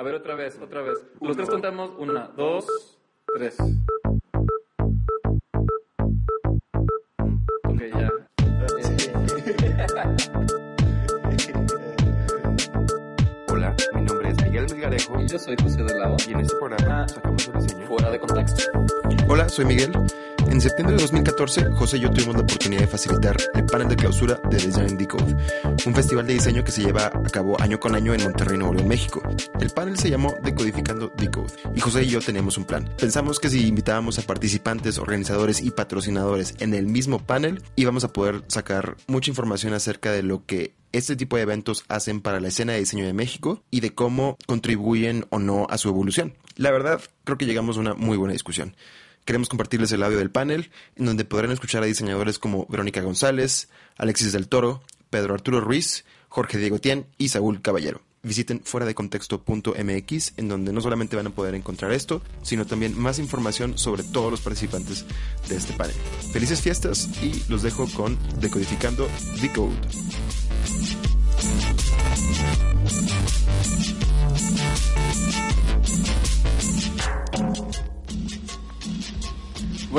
[0.00, 0.96] A ver, otra vez, otra vez.
[1.20, 1.90] Los tres contamos.
[1.98, 2.64] Una, dos,
[3.34, 3.58] tres.
[7.64, 8.10] Ok, ya.
[13.48, 16.16] Hola, mi nombre es Miguel Melgarejo Y yo soy José de Lavo.
[16.26, 17.08] y en este programa Ah.
[17.08, 17.86] sacamos un diseño.
[17.86, 18.62] Fuera de contexto.
[19.28, 19.92] Hola, soy Miguel.
[20.50, 23.94] En septiembre de 2014, José y yo tuvimos la oportunidad de facilitar el panel de
[23.94, 25.36] clausura de Design Decode,
[25.86, 28.74] un festival de diseño que se lleva a cabo año con año en Monterrey, Nuevo
[28.74, 29.22] León, México.
[29.60, 32.90] El panel se llamó Decodificando Decode y José y yo teníamos un plan.
[32.98, 38.12] Pensamos que si invitábamos a participantes, organizadores y patrocinadores en el mismo panel, íbamos a
[38.12, 42.48] poder sacar mucha información acerca de lo que este tipo de eventos hacen para la
[42.48, 46.34] escena de diseño de México y de cómo contribuyen o no a su evolución.
[46.56, 48.74] La verdad, creo que llegamos a una muy buena discusión.
[49.24, 53.68] Queremos compartirles el audio del panel, en donde podrán escuchar a diseñadores como Verónica González,
[53.96, 58.00] Alexis del Toro, Pedro Arturo Ruiz, Jorge Diego Tien y Saúl Caballero.
[58.22, 62.98] Visiten fuera de contexto.mx, en donde no solamente van a poder encontrar esto, sino también
[62.98, 65.06] más información sobre todos los participantes
[65.48, 65.96] de este panel.
[66.32, 69.08] Felices fiestas y los dejo con Decodificando
[69.40, 69.74] Decode.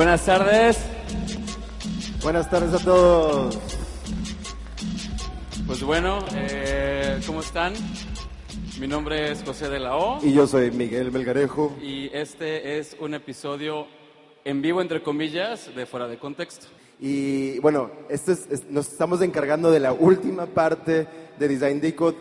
[0.02, 0.78] Buenas tardes.
[2.24, 3.56] Buenas tardes a todos.
[5.64, 7.72] Pues bueno, eh, ¿cómo están?
[8.80, 11.76] Mi nombre es José de la O Y yo soy Miguel Melgarejo.
[11.80, 13.86] y este es un episodio
[14.44, 16.66] en vivo, entre comillas, de Fuera de Contexto.
[16.98, 21.06] Y bueno, esto es- es- nos estamos encargando de la última parte
[21.38, 22.16] de Design Decode.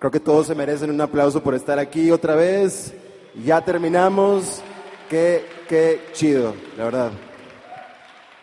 [0.00, 2.92] Creo que todos se merecen un aplauso por estar aquí otra vez.
[3.44, 4.62] Ya terminamos.
[5.08, 7.12] Qué, qué chido, la verdad.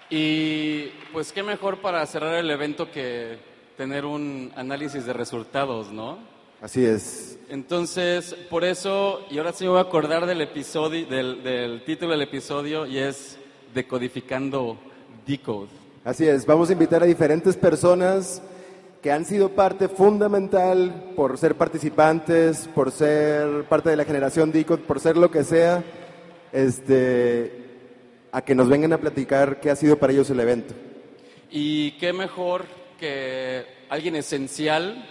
[0.09, 3.38] Y pues qué mejor para cerrar el evento que
[3.77, 6.19] tener un análisis de resultados, ¿no?
[6.61, 7.39] Así es.
[7.49, 12.11] Entonces, por eso, y ahora sí me voy a acordar del episodio, del, del título
[12.11, 13.38] del episodio, y es
[13.73, 14.77] Decodificando
[15.26, 15.70] Decode.
[16.03, 16.45] Así es.
[16.45, 18.42] Vamos a invitar a diferentes personas
[19.02, 24.83] que han sido parte fundamental por ser participantes, por ser parte de la generación Decode,
[24.83, 25.83] por ser lo que sea,
[26.52, 27.52] este,
[28.32, 30.73] a que nos vengan a platicar qué ha sido para ellos el evento.
[31.50, 32.66] Y qué mejor
[33.00, 35.06] que alguien esencial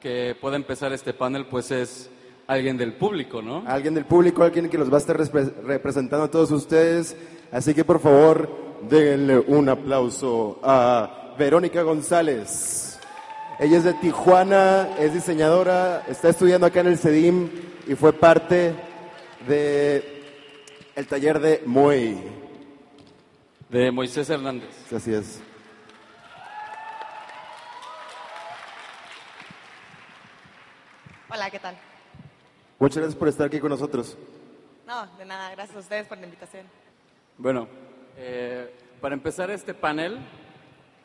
[0.00, 2.10] que pueda empezar este panel, pues es
[2.46, 3.62] alguien del público, ¿no?
[3.66, 7.16] Alguien del público, alguien que los va a estar repre- representando a todos ustedes.
[7.52, 8.48] Así que por favor,
[8.88, 12.98] denle un aplauso a Verónica González.
[13.60, 17.48] Ella es de Tijuana, es diseñadora, está estudiando acá en el CEDIM
[17.86, 18.72] y fue parte
[19.46, 20.11] de
[20.94, 22.18] el taller de Moy.
[23.68, 24.92] De Moisés Hernández.
[24.92, 25.40] Así es.
[31.30, 31.74] Hola, ¿qué tal?
[32.78, 34.18] Muchas gracias por estar aquí con nosotros.
[34.86, 36.66] No, de nada, gracias a ustedes por la invitación.
[37.38, 37.66] Bueno,
[38.18, 38.70] eh,
[39.00, 40.18] para empezar este panel,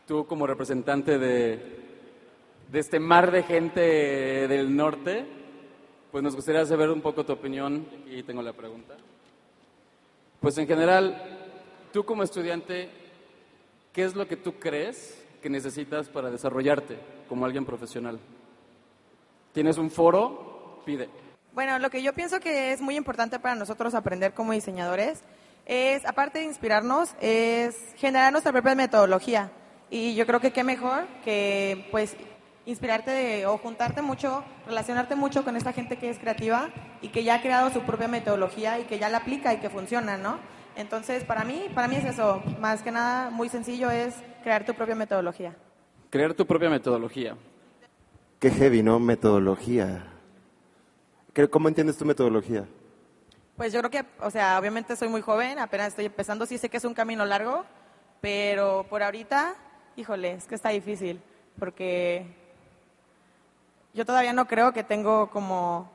[0.06, 1.80] tú como representante de,
[2.70, 5.26] de este mar de gente del norte,
[6.12, 7.88] pues nos gustaría saber un poco tu opinión.
[8.06, 8.98] Aquí tengo la pregunta.
[10.40, 11.20] Pues en general,
[11.92, 12.90] tú como estudiante,
[13.92, 18.20] ¿qué es lo que tú crees que necesitas para desarrollarte como alguien profesional?
[19.52, 20.82] ¿Tienes un foro?
[20.86, 21.10] Pide.
[21.54, 25.24] Bueno, lo que yo pienso que es muy importante para nosotros aprender como diseñadores
[25.66, 29.52] es, aparte de inspirarnos, es generar nuestra propia metodología.
[29.90, 32.16] Y yo creo que qué mejor que, pues,
[32.68, 36.70] inspirarte de- o juntarte mucho, relacionarte mucho con esta gente que es creativa
[37.02, 39.70] y que ya ha creado su propia metodología y que ya la aplica y que
[39.70, 40.38] funciona, ¿no?
[40.76, 42.44] Entonces, para mí, para mí es eso.
[42.60, 44.14] Más que nada, muy sencillo es
[44.44, 45.56] crear tu propia metodología.
[46.12, 47.36] Crear tu propia metodología.
[48.40, 49.00] Qué heavy, ¿no?
[49.00, 50.04] Metodología.
[51.34, 52.66] ¿Qué- ¿Cómo entiendes tu metodología?
[53.56, 56.70] Pues yo creo que, o sea, obviamente soy muy joven, apenas estoy empezando, sí sé
[56.70, 57.66] que es un camino largo,
[58.22, 59.56] pero por ahorita,
[59.96, 61.20] híjole, es que está difícil,
[61.58, 62.28] porque
[63.98, 65.90] yo todavía no creo que tengo como...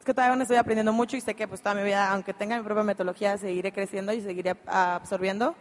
[0.00, 2.34] Es que todavía no estoy aprendiendo mucho y sé que pues toda mi vida, aunque
[2.34, 5.54] tenga mi propia metodología, seguiré creciendo y seguiré absorbiendo,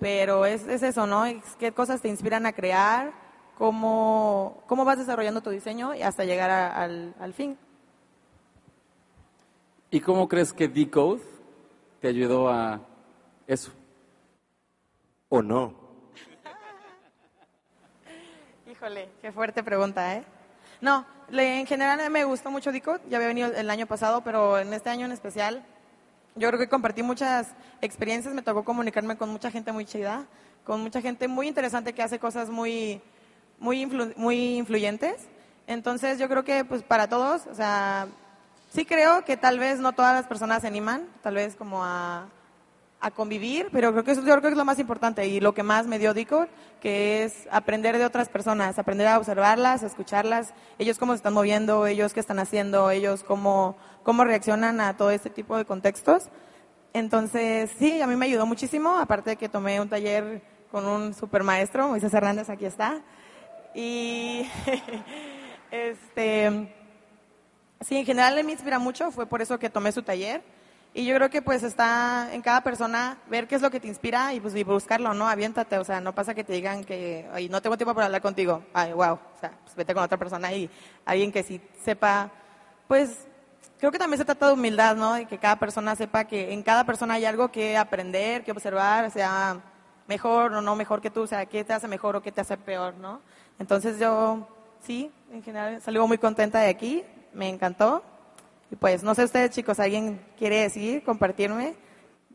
[0.00, 1.24] pero es, es eso, ¿no?
[1.26, 3.12] Es qué cosas te inspiran a crear,
[3.58, 7.56] cómo, cómo vas desarrollando tu diseño y hasta llegar a- al, al fin.
[9.90, 11.22] ¿Y cómo crees que Decode
[12.00, 12.80] te ayudó a
[13.46, 13.70] eso?
[15.28, 15.85] ¿O no?
[18.76, 20.24] Híjole, qué fuerte pregunta, ¿eh?
[20.80, 24.72] No, en general me gustó mucho Dico, ya había venido el año pasado, pero en
[24.74, 25.64] este año en especial,
[26.34, 27.48] yo creo que compartí muchas
[27.80, 30.26] experiencias, me tocó comunicarme con mucha gente muy chida,
[30.64, 33.00] con mucha gente muy interesante que hace cosas muy,
[33.58, 35.26] muy, influ- muy influyentes
[35.66, 38.08] Entonces yo creo que pues para todos, o sea,
[38.74, 42.26] sí creo que tal vez no todas las personas se animan, tal vez como a,
[43.00, 45.62] a convivir, pero creo que eso yo que es lo más importante y lo que
[45.62, 46.46] más me dio Dico,
[46.80, 51.34] que es aprender de otras personas, aprender a observarlas, a escucharlas, ellos cómo se están
[51.34, 56.30] moviendo, ellos qué están haciendo, ellos cómo, cómo reaccionan a todo este tipo de contextos.
[56.94, 61.12] Entonces, sí, a mí me ayudó muchísimo, aparte de que tomé un taller con un
[61.12, 63.02] super maestro, Moisés Hernández, aquí está.
[63.74, 64.48] Y
[65.70, 66.72] este
[67.80, 70.42] sí, en general me inspira mucho, fue por eso que tomé su taller.
[70.98, 73.86] Y yo creo que pues está en cada persona ver qué es lo que te
[73.86, 75.28] inspira y pues y buscarlo, ¿no?
[75.28, 78.22] Aviéntate, o sea, no pasa que te digan que Ay, no tengo tiempo para hablar
[78.22, 78.62] contigo.
[78.72, 80.70] Ay, wow, o sea, pues vete con otra persona y
[81.04, 82.30] alguien que sí sepa,
[82.88, 83.28] pues
[83.78, 85.20] creo que también se trata de humildad, ¿no?
[85.20, 89.10] Y que cada persona sepa que en cada persona hay algo que aprender, que observar,
[89.10, 89.60] sea
[90.08, 92.40] mejor o no mejor que tú, o sea, qué te hace mejor o qué te
[92.40, 93.20] hace peor, ¿no?
[93.58, 94.48] Entonces yo,
[94.80, 97.04] sí, en general salgo muy contenta de aquí,
[97.34, 98.02] me encantó.
[98.70, 101.74] Y pues, no sé ustedes chicos, ¿alguien quiere decir, compartirme?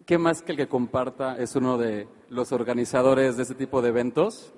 [0.05, 3.89] ¿Qué más que el que comparta es uno de los organizadores de este tipo de
[3.89, 4.53] eventos?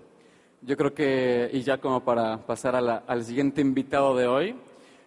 [0.61, 4.55] Yo creo que, y ya como para pasar al siguiente invitado de hoy,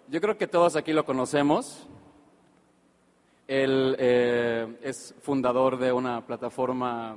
[0.08, 1.86] yo creo que todos aquí lo conocemos.
[3.46, 7.16] Él eh, es fundador de una plataforma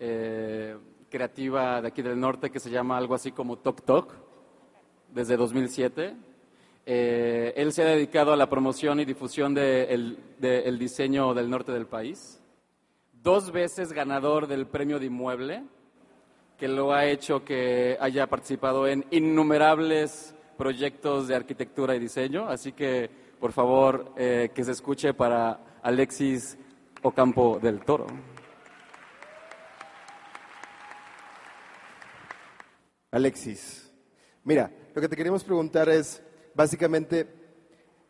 [0.00, 0.76] eh,
[1.08, 4.14] creativa de aquí del norte que se llama algo así como Tok Tok,
[5.12, 6.16] desde 2007.
[6.84, 11.48] Eh, él se ha dedicado a la promoción y difusión del de el diseño del
[11.48, 12.40] norte del país.
[13.12, 15.62] Dos veces ganador del premio de inmueble,
[16.58, 22.48] que lo ha hecho que haya participado en innumerables proyectos de arquitectura y diseño.
[22.48, 23.08] Así que,
[23.38, 26.58] por favor, eh, que se escuche para Alexis
[27.02, 28.06] Ocampo del Toro.
[33.12, 33.92] Alexis,
[34.44, 36.22] mira, lo que te queríamos preguntar es,
[36.54, 37.26] básicamente,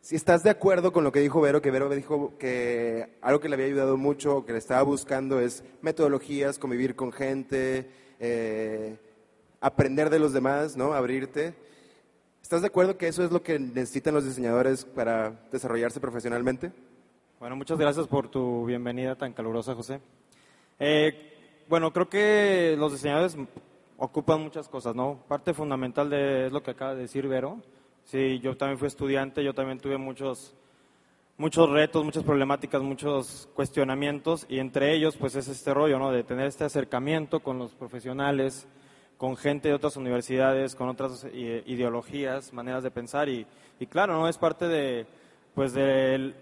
[0.00, 3.48] si estás de acuerdo con lo que dijo Vero, que Vero dijo que algo que
[3.48, 8.96] le había ayudado mucho, que le estaba buscando es metodologías, convivir con gente, eh,
[9.60, 10.92] aprender de los demás, ¿no?
[10.92, 11.54] Abrirte.
[12.42, 16.72] ¿Estás de acuerdo que eso es lo que necesitan los diseñadores para desarrollarse profesionalmente?
[17.38, 20.00] Bueno, muchas gracias por tu bienvenida tan calurosa, José.
[20.78, 23.36] Eh, bueno, creo que los diseñadores
[23.96, 25.22] ocupan muchas cosas, ¿no?
[25.28, 27.62] Parte fundamental de es lo que acaba de decir Vero.
[28.04, 30.54] Sí, yo también fui estudiante, yo también tuve muchos
[31.38, 36.12] muchos retos, muchas problemáticas, muchos cuestionamientos y entre ellos pues es este rollo, ¿no?
[36.12, 38.68] De tener este acercamiento con los profesionales,
[39.16, 43.46] con gente de otras universidades, con otras eh, ideologías, maneras de pensar y,
[43.80, 44.28] y claro, ¿no?
[44.28, 45.06] Es parte de
[45.54, 46.34] pues de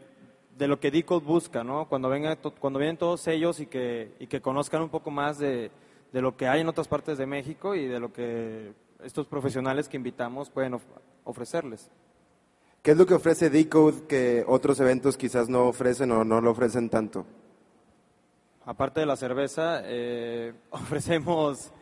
[0.59, 1.87] lo que Decode busca, ¿no?
[1.89, 5.71] Cuando venga cuando vienen todos ellos y que y que conozcan un poco más de,
[6.12, 8.73] de lo que hay en otras partes de México y de lo que
[9.03, 10.75] estos profesionales que invitamos pueden
[11.25, 11.90] ofrecerles.
[12.82, 16.50] ¿Qué es lo que ofrece Decode que otros eventos quizás no ofrecen o no lo
[16.50, 17.26] ofrecen tanto?
[18.64, 21.72] Aparte de la cerveza, eh, ofrecemos,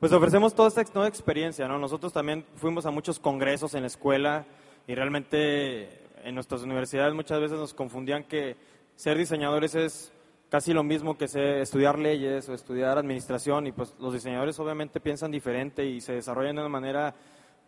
[0.00, 1.78] pues ofrecemos toda esta nueva experiencia, ¿no?
[1.78, 4.44] Nosotros también fuimos a muchos congresos en la escuela
[4.86, 8.56] y realmente en nuestras universidades muchas veces nos confundían que
[8.96, 10.12] ser diseñadores es
[10.48, 15.00] casi lo mismo que ser- estudiar leyes o estudiar administración y pues los diseñadores obviamente
[15.00, 17.14] piensan diferente y se desarrollan de una manera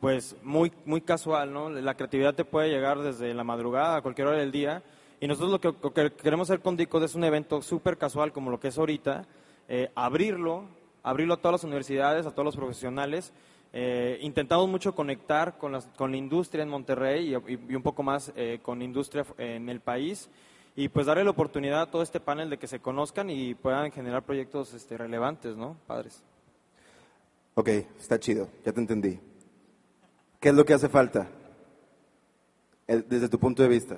[0.01, 1.71] pues muy muy casual, ¿no?
[1.71, 4.83] La creatividad te puede llegar desde la madrugada a cualquier hora del día
[5.21, 8.51] y nosotros lo que, que queremos hacer con DICOD es un evento súper casual como
[8.51, 9.27] lo que es ahorita,
[9.69, 10.65] eh, abrirlo,
[11.03, 13.33] abrirlo a todas las universidades, a todos los profesionales.
[13.73, 17.35] Eh, intentamos mucho conectar con, las- con la industria en Monterrey
[17.69, 20.31] y un poco más eh, con industria en el país
[20.77, 23.91] y pues darle la oportunidad a todo este panel de que se conozcan y puedan
[23.91, 25.77] generar proyectos este, relevantes, ¿no?
[25.89, 26.23] Padres.
[27.57, 29.19] Ok, está chido, ya te entendí.
[30.41, 31.27] ¿Qué es lo que hace falta?
[32.87, 33.97] Eh, Desde tu punto de vista.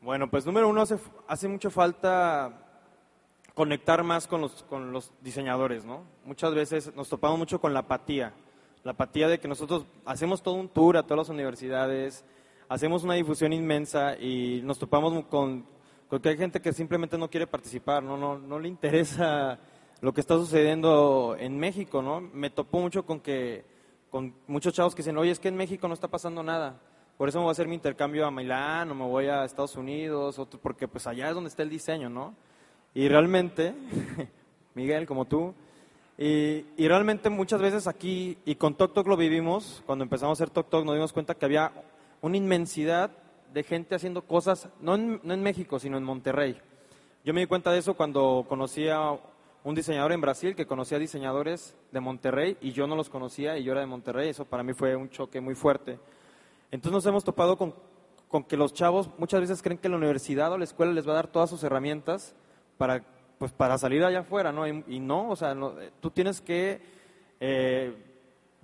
[0.00, 0.96] Bueno, pues número uno, hace,
[1.28, 2.62] hace mucho falta
[3.52, 6.04] conectar más con los, con los diseñadores, ¿no?
[6.24, 8.32] Muchas veces nos topamos mucho con la apatía,
[8.84, 12.24] la apatía de que nosotros hacemos todo un tour a todas las universidades,
[12.68, 15.66] hacemos una difusión inmensa y nos topamos con,
[16.22, 18.16] que hay gente que simplemente no quiere participar, ¿no?
[18.16, 19.58] No, no le interesa
[20.00, 22.20] lo que está sucediendo en México, ¿no?
[22.20, 23.73] Me topo mucho con que
[24.14, 26.78] con muchos chavos que dicen, oye, es que en México no está pasando nada.
[27.18, 29.74] Por eso me voy a hacer mi intercambio a Milán o me voy a Estados
[29.74, 32.32] Unidos, porque pues allá es donde está el diseño, ¿no?
[32.94, 33.74] Y realmente,
[34.76, 35.52] Miguel, como tú,
[36.16, 40.44] y, y realmente muchas veces aquí, y con Tok Tok lo vivimos, cuando empezamos a
[40.44, 41.72] hacer Tok Tok nos dimos cuenta que había
[42.20, 43.10] una inmensidad
[43.52, 46.56] de gente haciendo cosas, no en, no en México, sino en Monterrey.
[47.24, 49.18] Yo me di cuenta de eso cuando conocí a
[49.64, 53.64] un diseñador en Brasil que conocía diseñadores de Monterrey y yo no los conocía y
[53.64, 54.28] yo era de Monterrey.
[54.28, 55.98] Eso para mí fue un choque muy fuerte.
[56.70, 57.74] Entonces nos hemos topado con,
[58.28, 61.12] con que los chavos muchas veces creen que la universidad o la escuela les va
[61.12, 62.36] a dar todas sus herramientas
[62.76, 63.02] para,
[63.38, 64.66] pues, para salir allá afuera, ¿no?
[64.66, 66.82] Y, no, o sea, no, eh, tú tienes que,
[67.40, 67.94] eh,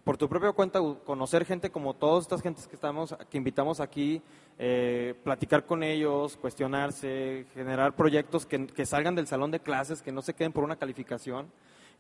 [0.05, 4.23] por tu propia cuenta, conocer gente como todas estas gentes que, estamos, que invitamos aquí,
[4.59, 10.13] eh, platicar con ellos, cuestionarse, generar proyectos que, que salgan del salón de clases, que
[10.13, 11.51] no se queden por una calificación.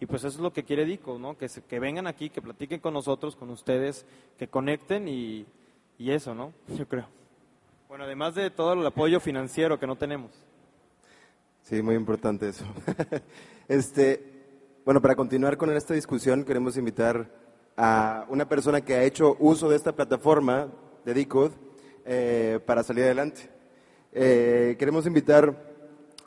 [0.00, 1.36] Y pues eso es lo que quiere Dico, ¿no?
[1.36, 4.06] Que, se- que vengan aquí, que platiquen con nosotros, con ustedes,
[4.38, 5.44] que conecten y,
[5.98, 6.54] y eso, ¿no?
[6.68, 7.06] Yo creo.
[7.86, 10.30] Bueno, además de todo el apoyo financiero que no tenemos.
[11.62, 12.64] Sí, muy importante eso.
[13.68, 17.30] este, bueno, para continuar con esta discusión, queremos invitar
[17.82, 20.68] a una persona que ha hecho uso de esta plataforma
[21.02, 21.54] de Decode
[22.04, 23.48] eh, para salir adelante.
[24.12, 25.54] Eh, queremos invitar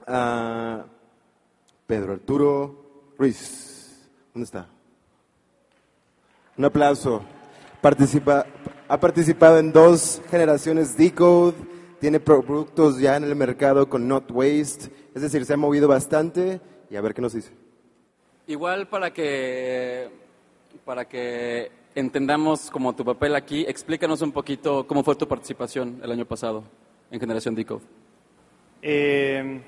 [0.07, 0.83] a
[1.85, 4.09] Pedro Arturo Ruiz.
[4.33, 4.67] ¿Dónde está?
[6.57, 7.21] Un aplauso.
[7.81, 8.47] Participa,
[8.87, 11.53] ha participado en dos generaciones Decode,
[11.99, 16.59] tiene productos ya en el mercado con Not Waste, es decir, se ha movido bastante
[16.89, 17.51] y a ver qué nos dice.
[18.47, 20.22] Igual para que,
[20.85, 26.11] para que entendamos como tu papel aquí, explícanos un poquito cómo fue tu participación el
[26.11, 26.63] año pasado
[27.11, 27.83] en Generación Decode.
[28.81, 29.61] Eh,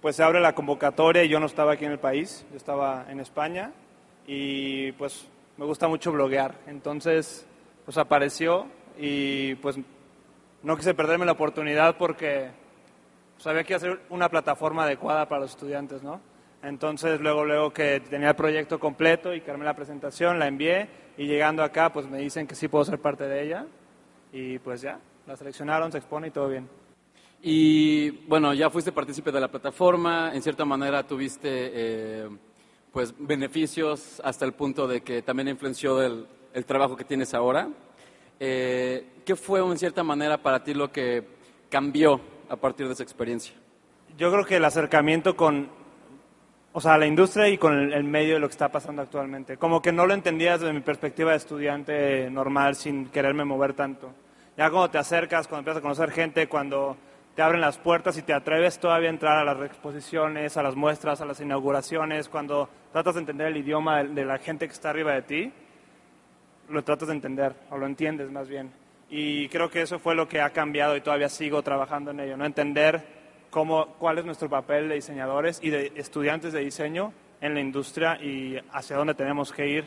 [0.00, 3.06] pues se abre la convocatoria y yo no estaba aquí en el país, yo estaba
[3.08, 3.72] en España
[4.26, 5.26] y pues
[5.56, 6.54] me gusta mucho bloguear.
[6.66, 7.46] Entonces,
[7.84, 8.66] pues apareció
[8.98, 9.78] y pues
[10.62, 12.50] no quise perderme la oportunidad porque
[13.38, 16.20] sabía que ser una plataforma adecuada para los estudiantes, ¿no?
[16.64, 20.88] Entonces, luego, luego que tenía el proyecto completo y que armé la presentación, la envié
[21.18, 23.66] y llegando acá, pues me dicen que sí puedo ser parte de ella
[24.32, 26.68] y pues ya, la seleccionaron, se expone y todo bien.
[27.42, 32.28] Y bueno, ya fuiste partícipe de la plataforma, en cierta manera tuviste eh,
[32.90, 37.68] pues beneficios hasta el punto de que también influenció el, el trabajo que tienes ahora.
[38.40, 41.24] Eh, ¿Qué fue en cierta manera para ti lo que
[41.68, 43.54] cambió a partir de esa experiencia?
[44.16, 45.68] Yo creo que el acercamiento con,
[46.76, 49.56] o sea, la industria y con el, el medio de lo que está pasando actualmente.
[49.56, 54.12] Como que no lo entendía desde mi perspectiva de estudiante normal sin quererme mover tanto.
[54.56, 56.96] Ya cuando te acercas, cuando empiezas a conocer gente, cuando
[57.36, 60.74] te abren las puertas y te atreves todavía a entrar a las exposiciones, a las
[60.74, 64.72] muestras, a las inauguraciones, cuando tratas de entender el idioma de, de la gente que
[64.72, 65.52] está arriba de ti,
[66.70, 68.72] lo tratas de entender, o lo entiendes más bien.
[69.10, 72.36] Y creo que eso fue lo que ha cambiado y todavía sigo trabajando en ello,
[72.36, 72.44] ¿no?
[72.44, 73.23] Entender
[73.54, 78.20] cómo, cuál es nuestro papel de diseñadores y de estudiantes de diseño en la industria
[78.20, 79.84] y hacia dónde tenemos que ir,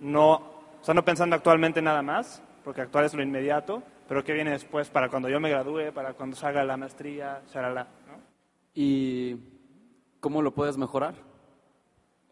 [0.00, 4.32] no, o sea, no pensando actualmente nada más, porque actual es lo inmediato, pero qué
[4.32, 8.18] viene después para cuando yo me gradúe, para cuando salga la maestría, shalala, ¿no?
[8.74, 9.36] ¿Y
[10.18, 11.14] cómo lo puedes mejorar?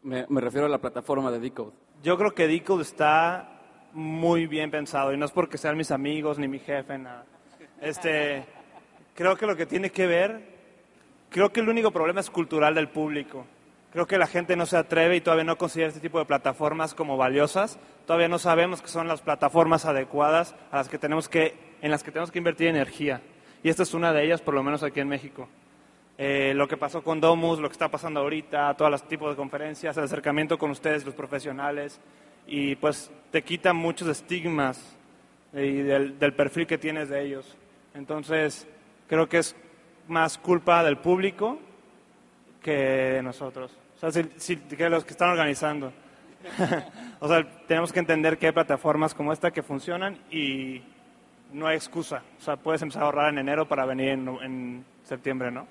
[0.03, 1.77] Me, me refiero a la plataforma de Decode.
[2.03, 3.61] Yo creo que Decode está
[3.93, 7.25] muy bien pensado y no es porque sean mis amigos ni mi jefe, nada.
[7.81, 8.45] Este,
[9.15, 10.56] creo que lo que tiene que ver,
[11.37, 13.45] creo que el único problema es cultural del público.
[13.93, 16.95] Creo que la gente no se atreve y todavía no considera este tipo de plataformas
[16.95, 17.79] como valiosas.
[18.07, 22.03] Todavía no sabemos que son las plataformas adecuadas a las que tenemos que, en las
[22.03, 23.21] que tenemos que invertir energía.
[23.63, 25.47] Y esta es una de ellas, por lo menos aquí en México.
[26.17, 29.37] Eh, lo que pasó con Domus, lo que está pasando ahorita, todos los tipos de
[29.37, 32.01] conferencias, el acercamiento con ustedes, los profesionales,
[32.47, 34.97] y pues te quita muchos estigmas
[35.53, 37.59] eh, y del, del perfil que tienes de ellos.
[37.93, 38.67] Entonces,
[39.07, 39.55] creo que es
[40.09, 41.59] más culpa del público
[42.63, 43.77] que de nosotros.
[43.97, 45.93] O sea, si, que los que están organizando.
[47.21, 50.83] o sea, tenemos que entender que hay plataformas como esta que funcionan y
[51.53, 52.23] no hay excusa.
[52.39, 55.67] O sea, puedes empezar a ahorrar en enero para venir en, en septiembre, ¿no?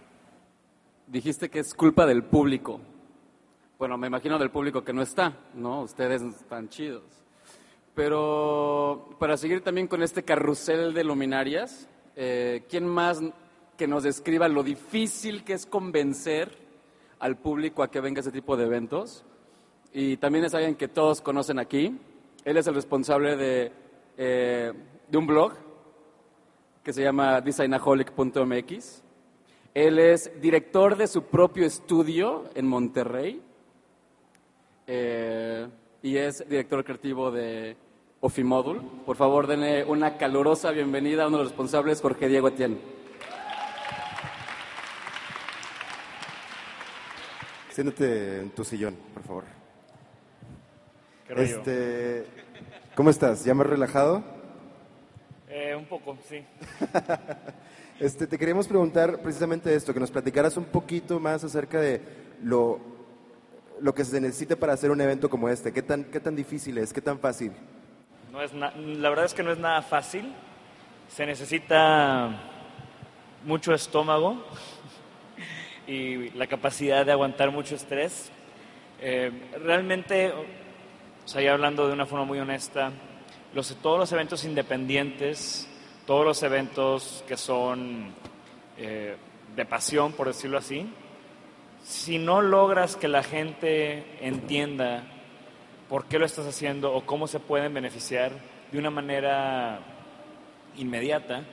[1.07, 2.81] Dijiste que es culpa del público.
[3.77, 5.81] Bueno, me imagino del público que no está, ¿no?
[5.81, 7.03] Ustedes están chidos.
[7.93, 13.21] Pero para seguir también con este carrusel de luminarias, eh, ¿quién más
[13.77, 16.57] que nos describa lo difícil que es convencer
[17.19, 19.23] al público a que venga ese tipo de eventos?
[19.93, 21.97] Y también es alguien que todos conocen aquí.
[22.43, 23.71] Él es el responsable de,
[24.17, 24.73] eh,
[25.09, 25.53] de un blog
[26.83, 29.03] que se llama designaholic.mx.
[29.73, 33.41] Él es director de su propio estudio en Monterrey
[34.87, 35.67] eh,
[36.01, 37.75] y es director creativo de
[38.21, 38.81] Ofimodul.
[39.05, 42.77] Por favor, denle una calurosa bienvenida a uno de los responsables, Jorge Diego Etienne.
[47.75, 49.43] Siéntate en tu sillón, por favor.
[51.27, 51.43] ¿Qué rollo?
[51.57, 52.25] Este,
[52.95, 53.43] ¿Cómo estás?
[53.43, 54.23] ¿Ya más relajado?
[55.49, 56.41] Eh, un poco, sí.
[57.99, 62.01] Este, te queríamos preguntar precisamente esto, que nos platicaras un poquito más acerca de
[62.43, 62.79] lo,
[63.81, 65.71] lo que se necesita para hacer un evento como este.
[65.73, 66.93] ¿Qué tan, qué tan difícil es?
[66.93, 67.51] ¿Qué tan fácil?
[68.33, 70.33] No es na- la verdad es que no es nada fácil.
[71.09, 72.37] Se necesita
[73.45, 74.45] mucho estómago
[75.87, 78.31] y la capacidad de aguantar mucho estrés.
[79.01, 79.31] Eh,
[79.63, 82.91] realmente, o sea, ya hablando de una forma muy honesta,
[83.53, 85.67] los, todos los eventos independientes,
[86.05, 88.13] todos los eventos que son
[88.77, 89.15] eh,
[89.55, 90.87] de pasión, por decirlo así,
[91.83, 95.03] si no logras que la gente entienda
[95.87, 98.31] por qué lo estás haciendo o cómo se pueden beneficiar
[98.71, 99.79] de una manera
[100.77, 101.43] inmediata,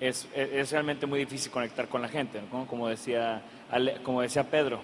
[0.00, 3.42] es, es realmente muy difícil conectar con la gente, como, decía,
[4.02, 4.80] como decía Pedro.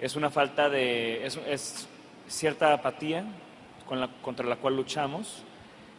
[0.00, 1.88] Es una falta de, es,
[2.26, 3.24] cierta apatía
[4.22, 5.42] contra la cual luchamos,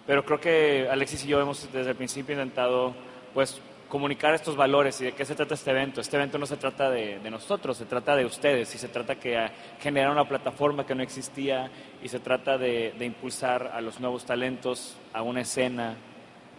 [0.07, 2.93] pero creo que Alexis y yo hemos desde el principio intentado
[3.33, 3.61] pues
[3.93, 6.01] comunicar estos valores y de qué se trata este evento.
[6.01, 9.51] Este evento no se trata de, nosotros, se trata de ustedes y se trata de
[9.79, 11.69] generar una plataforma que no existía
[12.01, 15.95] y se trata de, impulsar a los nuevos talentos, a una escena,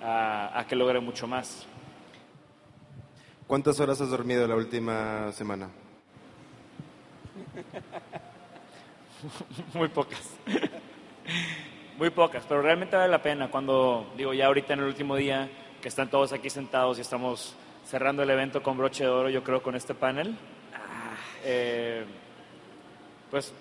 [0.00, 1.66] a, que logre mucho más.
[3.46, 5.68] ¿Cuántas horas has dormido la última semana?
[9.74, 10.30] Muy pocas.
[11.98, 15.50] Muy pocas, pero realmente vale la pena cuando, digo, ya ahorita en el último día
[15.82, 19.44] que están todos aquí sentados y estamos cerrando el evento con broche de oro, yo
[19.44, 20.38] creo, con este panel.
[21.44, 22.06] Eh,
[23.30, 23.52] pues,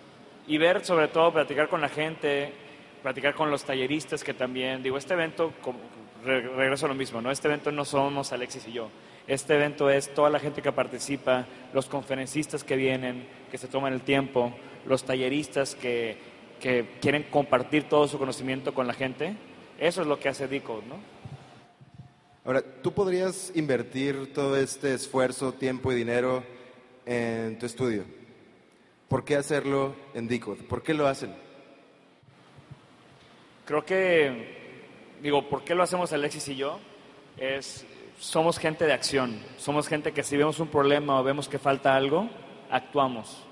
[0.47, 2.53] y ver sobre todo, platicar con la gente,
[3.01, 5.51] platicar con los talleristas que también, digo, este evento,
[6.23, 7.31] regreso a lo mismo, ¿no?
[7.31, 8.89] Este evento no somos Alexis y yo.
[9.27, 13.93] Este evento es toda la gente que participa, los conferencistas que vienen, que se toman
[13.93, 14.53] el tiempo,
[14.85, 16.17] los talleristas que,
[16.59, 19.35] que quieren compartir todo su conocimiento con la gente.
[19.79, 20.95] Eso es lo que hace DICO, ¿no?
[22.45, 26.43] Ahora, ¿tú podrías invertir todo este esfuerzo, tiempo y dinero
[27.05, 28.03] en tu estudio?
[29.07, 30.57] ¿Por qué hacerlo en DICOD?
[30.67, 31.33] ¿Por qué lo hacen?
[33.65, 34.57] Creo que,
[35.21, 36.79] digo, ¿por qué lo hacemos Alexis y yo?
[37.37, 37.85] Es,
[38.19, 41.95] somos gente de acción, somos gente que si vemos un problema o vemos que falta
[41.95, 42.29] algo,
[42.69, 43.43] actuamos.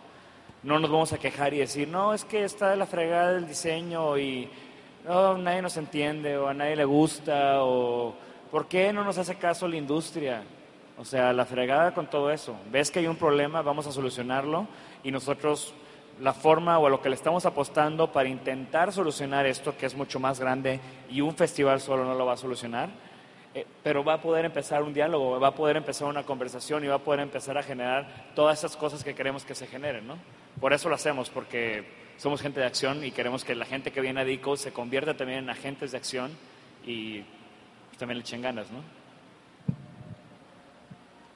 [0.64, 3.48] No nos vamos a quejar y decir, no, es que está de la fregada del
[3.48, 4.50] diseño y
[5.06, 8.16] no, nadie nos entiende o a nadie le gusta o
[8.52, 10.44] ¿Por qué no nos hace caso la industria?
[10.98, 12.54] O sea, la fregada con todo eso.
[12.70, 14.68] Ves que hay un problema, vamos a solucionarlo
[15.06, 15.74] y nosotros
[16.20, 20.20] la forma o lo que le estamos apostando para intentar solucionar esto, que es mucho
[20.20, 22.90] más grande y un festival solo no lo va a solucionar,
[23.54, 26.88] eh, pero va a poder empezar un diálogo, va a poder empezar una conversación y
[26.88, 30.18] va a poder empezar a generar todas esas cosas que queremos que se generen, ¿no?
[30.60, 31.84] Por eso lo hacemos, porque
[32.18, 35.18] somos gente de acción y queremos que la gente que viene a DICO se convierta
[35.18, 36.32] también en agentes de acción
[36.86, 37.24] y
[37.98, 38.84] también le echen ganas, ¿no?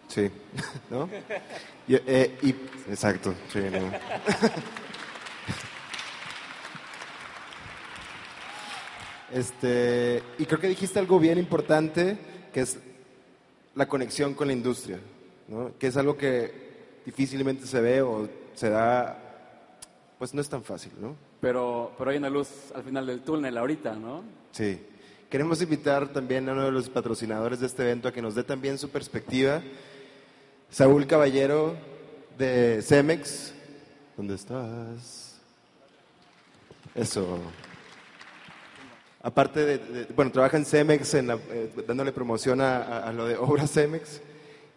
[0.07, 0.31] Sí,
[0.89, 1.09] ¿no?
[1.87, 2.49] Eh, y,
[2.89, 3.59] exacto, sí,
[9.31, 12.17] Este, y creo que dijiste algo bien importante,
[12.53, 12.77] que es
[13.75, 14.99] la conexión con la industria,
[15.47, 15.71] ¿no?
[15.77, 16.65] que es algo que
[17.05, 19.17] difícilmente se ve o se da,
[20.17, 21.15] pues no es tan fácil, ¿no?
[21.41, 24.23] Pero, pero hay una luz al final del túnel ahorita, ¿no?
[24.51, 24.79] Sí.
[25.29, 28.43] Queremos invitar también a uno de los patrocinadores de este evento a que nos dé
[28.43, 29.61] también su perspectiva.
[30.69, 31.75] Saúl Caballero
[32.37, 33.53] de Cemex.
[34.15, 35.41] ¿Dónde estás?
[36.95, 37.39] Eso.
[39.25, 41.37] Aparte de, bueno, trabaja en Cemex, en eh,
[41.87, 44.21] dándole promoción a, lo de obras Cemex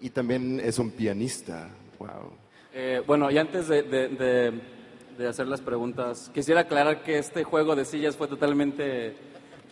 [0.00, 1.68] y también es un pianista.
[1.98, 2.32] Wow.
[2.72, 7.84] Eh, bueno, y antes de, de hacer las preguntas, quisiera aclarar que este juego de
[7.84, 9.16] sillas fue totalmente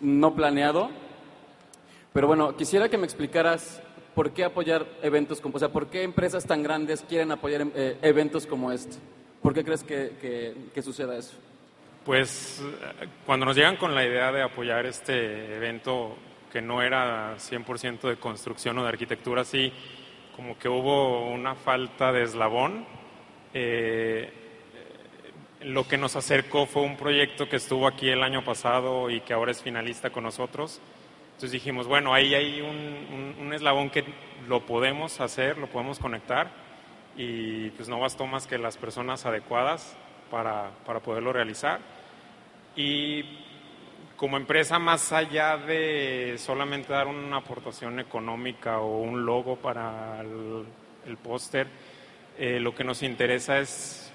[0.03, 0.91] no planeado.
[2.13, 3.81] Pero bueno, quisiera que me explicaras
[4.15, 7.97] por qué apoyar eventos como, o sea, por qué empresas tan grandes quieren apoyar eh,
[8.03, 8.97] eventos como este.
[9.43, 11.35] ¿Por qué crees que, que, suceda eso?
[12.07, 12.63] Pues
[13.27, 16.17] cuando nos llegan con la idea de apoyar este evento
[16.53, 19.73] que no era 100% de construcción o de arquitectura, sí,
[20.37, 22.87] como que hubo una falta de eslabón.
[23.53, 24.33] Eh,
[25.63, 29.33] lo que nos acercó fue un proyecto que estuvo aquí el año pasado y que
[29.33, 30.81] ahora es finalista con nosotros.
[31.25, 34.05] Entonces dijimos, bueno, ahí hay un, eslabón que
[34.47, 36.53] lo podemos hacer, lo podemos conectar
[37.17, 39.97] y pues no bastó más que las personas adecuadas
[40.31, 41.96] para, para poderlo realizar.
[42.77, 43.25] Y
[44.17, 51.17] como empresa, más allá de solamente dar una aportación económica o un logo para el,
[51.17, 51.69] póster,
[52.39, 54.13] eh, lo que nos interesa es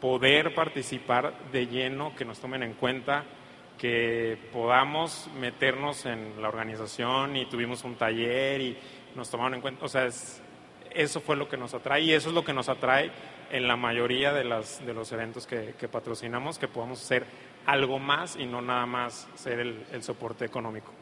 [0.00, 3.24] poder participar de lleno, que nos tomen en cuenta,
[3.78, 8.78] que podamos meternos en la organización y tuvimos un taller y
[9.14, 9.84] nos tomaron en cuenta.
[9.84, 10.08] O sea,
[10.94, 13.10] eso fue lo que nos atrae y eso es lo que nos atrae
[13.50, 17.24] en la mayoría de, las, de los eventos que, patrocinamos, que podamos hacer
[17.66, 20.92] algo más y no nada más ser el, soporte económico.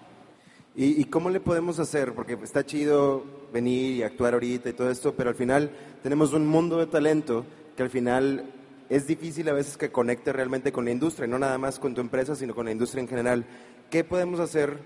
[0.74, 2.14] ¿Y, ¿Y cómo le podemos hacer?
[2.14, 5.70] Porque está chido venir y actuar ahorita y todo esto, pero al final
[6.03, 7.44] tenemos un mundo de talento
[7.77, 8.53] que al final
[8.88, 12.01] es difícil a veces que conecte realmente con la industria, no nada más con tu
[12.01, 13.44] empresa, sino con la industria en general.
[13.90, 14.79] ¿Qué podemos hacer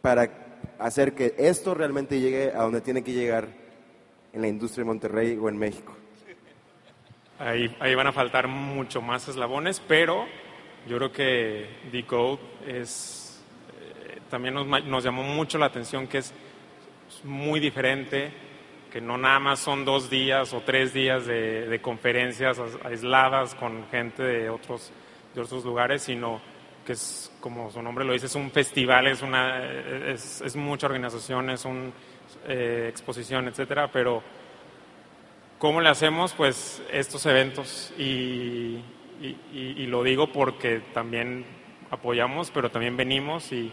[0.00, 0.30] para
[0.78, 3.48] hacer que esto realmente llegue a donde tiene que llegar
[4.32, 5.96] en la industria de Monterrey o en México?
[7.38, 10.26] Ahí, ahí van a faltar mucho más eslabones, pero
[10.86, 13.42] yo creo que Decode es,
[13.80, 16.34] eh, también nos, nos llamó mucho la atención que es
[17.24, 18.30] muy diferente,
[18.92, 23.54] que no nada más son dos días o tres días de, de conferencias as- aisladas
[23.54, 24.92] con gente de otros,
[25.34, 26.40] de otros lugares, sino
[26.84, 29.64] que es, como su nombre lo dice, es un festival, es, una,
[30.10, 31.64] es, es mucha organización, es
[32.44, 34.22] una exposición, etcétera, pero
[35.60, 36.32] ¿Cómo le hacemos?
[36.32, 38.78] Pues estos eventos y,
[39.52, 41.44] y- lo digo porque también
[41.90, 43.70] apoyamos, pero también venimos y,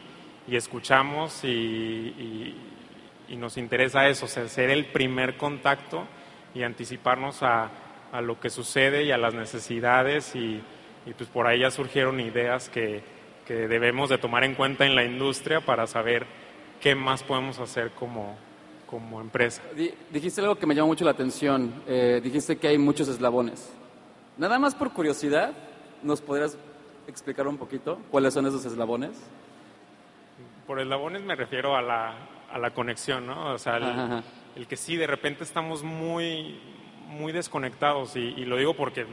[0.52, 2.54] escuchamos y,
[3.30, 6.06] nos interesa eso, o ser el primer contacto
[6.54, 7.72] y anticiparnos a,
[8.22, 10.62] lo que sucede y a las necesidades y,
[11.06, 13.02] y pues por ahí ya surgieron ideas que,
[13.46, 16.26] que debemos de tomar en cuenta en la industria para saber
[16.82, 18.38] qué más podemos hacer como,
[18.89, 19.62] como empresa.
[19.76, 21.84] Di- dijiste algo que me llamó mucho la atención.
[21.88, 23.71] Eh, dijiste que hay muchos eslabones.
[24.38, 25.52] Nada más por curiosidad,
[26.04, 26.58] ¿nos podrías
[27.08, 29.12] explicar un poquito cuáles son esos eslabones?
[30.65, 32.15] Por eslabones me refiero a la,
[32.52, 33.54] a la conexión, ¿no?
[33.54, 34.23] O sea, el, Ajá, ajá.
[34.56, 36.60] el que sí, de repente estamos muy,
[37.08, 39.06] muy desconectados y, y lo digo porque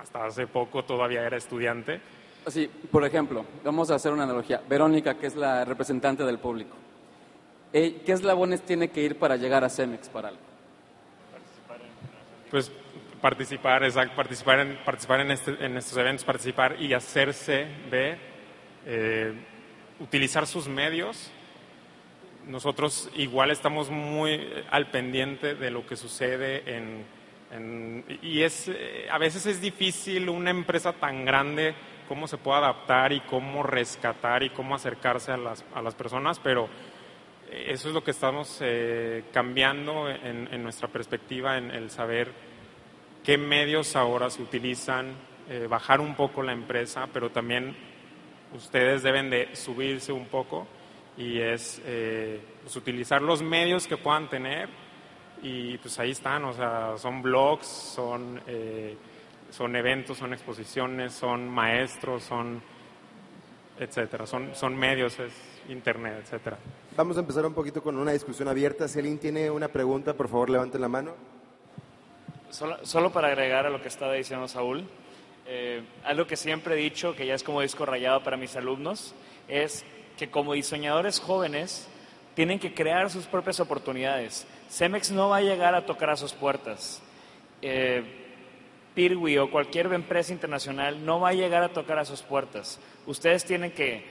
[0.00, 2.00] hasta hace poco todavía era estudiante.
[2.46, 4.62] Así, por ejemplo, vamos a hacer una analogía.
[4.68, 6.76] Verónica, que es la representante del público.
[7.76, 10.40] Eh, ¿Qué eslabones tiene que ir para llegar a Cemex para algo?
[12.48, 12.70] Pues
[13.20, 18.18] participar, exacto, participar en, participar en, este- estos eventos, participar y hacerse ver,
[18.86, 19.32] eh,
[19.98, 21.32] utilizar sus medios.
[22.46, 27.24] Nosotros igual estamos muy eh, al pendiente de lo que sucede en,
[28.22, 28.70] y es
[29.10, 31.74] a veces es difícil una empresa tan grande
[32.08, 36.40] cómo se puede adaptar y cómo rescatar y cómo acercarse a las, a las personas,
[36.40, 36.68] pero
[37.50, 42.32] eso es lo que estamos eh, cambiando en, en nuestra perspectiva, en el saber
[43.24, 45.14] qué medios ahora se utilizan,
[45.48, 47.74] eh, bajar un poco la empresa, pero también
[48.54, 50.66] ustedes deben de subirse un poco
[51.16, 54.68] y es eh, pues, utilizar los medios que puedan tener
[55.42, 58.96] y pues ahí están, o sea, son blogs, son, eh,
[59.50, 62.62] son eventos, son exposiciones, son maestros, son
[63.78, 66.58] etcétera, son, son medios, es internet, etcétera.
[66.96, 68.88] Vamos a empezar un poquito con una discusión abierta.
[68.88, 71.14] Si alguien tiene una pregunta, por favor, levanten la mano.
[72.50, 74.84] Solo, solo para agregar a lo que estaba diciendo Saúl,
[75.46, 79.14] eh, algo que siempre he dicho, que ya es como disco rayado para mis alumnos,
[79.48, 79.84] es
[80.16, 81.88] que como diseñadores jóvenes
[82.34, 84.46] tienen que crear sus propias oportunidades.
[84.70, 87.02] Cemex no va a llegar a tocar a sus puertas.
[87.62, 88.02] Eh,
[88.94, 92.78] Pirwi o cualquier empresa internacional no va a llegar a tocar a sus puertas.
[93.06, 94.04] Ustedes tienen que,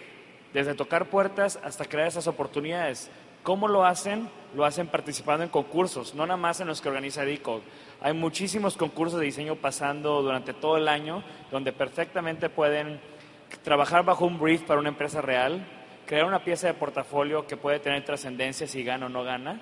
[0.53, 3.09] desde tocar puertas hasta crear esas oportunidades.
[3.43, 4.29] ¿Cómo lo hacen?
[4.55, 7.63] Lo hacen participando en concursos, no nada más en los que organiza Decode.
[8.01, 13.01] Hay muchísimos concursos de diseño pasando durante todo el año donde perfectamente pueden
[13.63, 15.65] trabajar bajo un brief para una empresa real,
[16.05, 19.59] crear una pieza de portafolio que puede tener trascendencia si gana o no gana.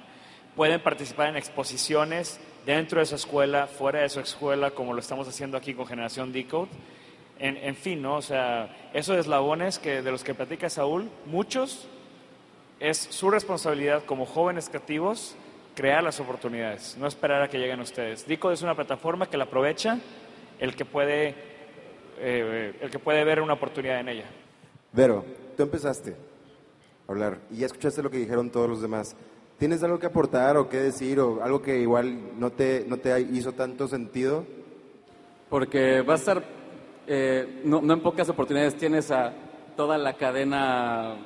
[0.55, 5.27] Pueden participar en exposiciones dentro de su escuela, fuera de su escuela, como lo estamos
[5.27, 6.69] haciendo aquí con Generación Decode.
[7.41, 8.17] En, en fin, ¿no?
[8.17, 11.87] O sea, esos eslabones que, de los que platica Saúl, muchos
[12.79, 15.35] es su responsabilidad como jóvenes creativos
[15.75, 18.27] crear las oportunidades, no esperar a que lleguen ustedes.
[18.27, 19.99] Decode es una plataforma que la aprovecha
[20.59, 21.33] el que puede,
[22.19, 24.25] eh, el que puede ver una oportunidad en ella.
[24.91, 25.25] Vero,
[25.57, 26.11] tú empezaste
[27.07, 29.15] a hablar y ya escuchaste lo que dijeron todos los demás.
[29.57, 33.19] ¿Tienes algo que aportar o que decir o algo que igual no te, no te
[33.19, 34.45] hizo tanto sentido?
[35.49, 36.43] Porque va a estar,
[37.13, 39.33] eh, no, no en pocas oportunidades tienes a
[39.75, 41.17] toda la cadena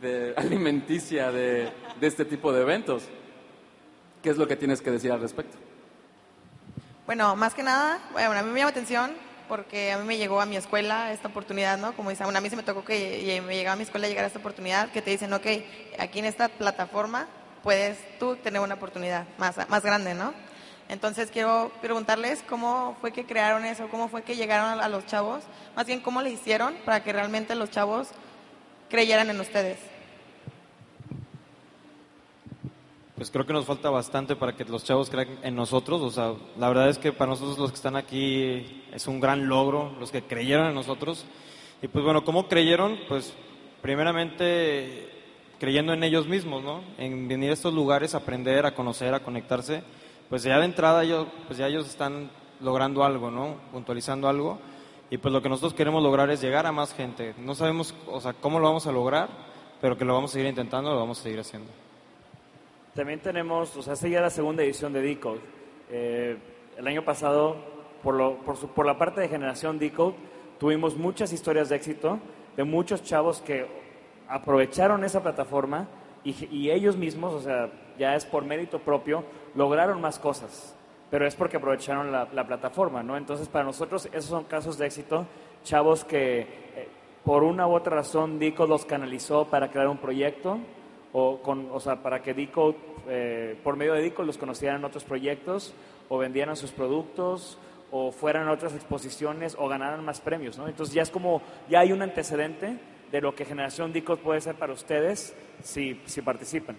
[0.00, 3.02] de alimenticia de, este tipo de eventos.
[4.22, 5.58] ¿Qué es lo que tienes que decir al respecto?
[7.06, 9.10] Bueno, más que nada, bueno, a mí me llama atención
[9.48, 11.92] porque a mí me llegó a mi escuela esta oportunidad, ¿no?
[11.96, 14.22] Como dice, bueno, a mí se me tocó que me llegaba a mi escuela llegar
[14.22, 15.46] a esta oportunidad, que te dicen, ok,
[15.98, 17.26] aquí en esta plataforma
[17.64, 20.32] puedes tú tener una oportunidad más, más grande, ¿no?
[20.90, 25.44] Entonces quiero preguntarles cómo fue que crearon eso, cómo fue que llegaron a, los chavos,
[25.76, 28.08] más bien cómo le hicieron para que realmente los chavos
[28.88, 29.78] creyeran en ustedes.
[33.14, 36.02] Pues creo que nos falta bastante para que los chavos crean en nosotros.
[36.02, 39.46] O sea, la verdad es que para nosotros los que están aquí es un gran
[39.46, 41.24] logro, los que creyeron en nosotros.
[41.82, 42.98] Y pues bueno, ¿cómo creyeron?
[43.08, 43.32] Pues
[43.80, 45.08] primeramente
[45.60, 46.82] creyendo en ellos mismos, ¿no?
[46.98, 49.84] En venir a estos lugares, aprender, a conocer, a conectarse,
[50.30, 53.56] pues ya de entrada ellos, pues ya ellos están logrando algo, ¿no?
[53.72, 54.58] Puntualizando algo.
[55.10, 57.34] Y pues lo que nosotros queremos lograr es llegar a más gente.
[57.38, 59.28] No sabemos, o sea, cómo lo vamos a lograr,
[59.80, 61.68] pero que lo vamos a seguir intentando, lo vamos a seguir haciendo.
[62.94, 65.40] También tenemos, o sea, esta ya la segunda edición de Decode.
[65.90, 66.36] Eh,
[66.76, 67.56] el año pasado,
[68.02, 70.14] por, lo, por, su- por la parte de generación Decode,
[70.58, 72.18] tuvimos muchas historias de éxito
[72.56, 73.66] de muchos chavos que
[74.28, 75.88] aprovecharon esa plataforma
[76.24, 80.74] y, y ellos mismos, o sea, ya es por mérito propio, lograron más cosas.
[81.10, 83.16] Pero es porque aprovecharon la, la plataforma, ¿no?
[83.16, 85.26] Entonces, para nosotros, esos son casos de éxito,
[85.64, 86.88] chavos que eh,
[87.24, 90.58] por una u otra razón Decode los canalizó para crear un proyecto,
[91.12, 92.76] o, con, o sea, para que Decode,
[93.08, 95.74] eh, por medio de Decode los conocieran en otros proyectos,
[96.08, 97.58] o vendieran sus productos,
[97.90, 100.68] o fueran a otras exposiciones, o ganaran más premios, ¿no?
[100.68, 102.78] Entonces ya es como, ya hay un antecedente
[103.10, 106.76] de lo que Generación Decode puede ser para ustedes si, si participan.